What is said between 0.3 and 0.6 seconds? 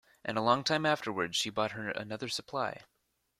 a